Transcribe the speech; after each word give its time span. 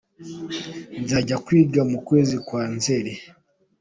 nzajya 1.01 1.35
kwiga 1.45 1.81
mukwezi 1.91 2.35
kwa 2.47 2.61
nzeri 2.75 3.13